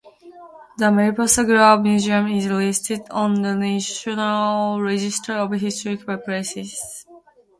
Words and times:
The 0.79 0.89
Mariposa 0.91 1.43
Grove 1.43 1.83
Museum 1.83 2.25
is 2.25 2.47
listed 2.47 3.01
on 3.11 3.39
the 3.43 3.53
National 3.53 4.81
Register 4.81 5.33
of 5.33 5.51
Historic 5.51 6.05
Places. 6.25 7.05